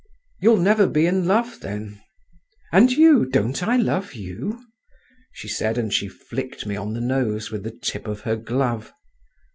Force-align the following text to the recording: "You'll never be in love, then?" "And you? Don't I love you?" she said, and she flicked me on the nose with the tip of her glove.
"You'll 0.39 0.57
never 0.57 0.87
be 0.87 1.05
in 1.05 1.27
love, 1.27 1.59
then?" 1.59 2.01
"And 2.71 2.91
you? 2.91 3.23
Don't 3.23 3.61
I 3.61 3.77
love 3.77 4.15
you?" 4.15 4.59
she 5.31 5.47
said, 5.47 5.77
and 5.77 5.93
she 5.93 6.07
flicked 6.07 6.65
me 6.65 6.75
on 6.75 6.93
the 6.95 7.01
nose 7.01 7.51
with 7.51 7.61
the 7.61 7.69
tip 7.79 8.07
of 8.07 8.21
her 8.21 8.35
glove. 8.35 8.93